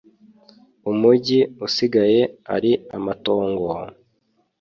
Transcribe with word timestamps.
Umugi 0.91 1.39
usigaye 1.65 2.21
ari 2.55 2.71
amatongo, 2.97 3.65